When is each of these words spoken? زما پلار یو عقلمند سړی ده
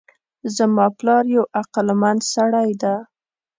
زما 0.55 0.85
پلار 0.97 1.23
یو 1.35 1.43
عقلمند 1.59 2.21
سړی 2.33 2.71
ده 2.81 2.95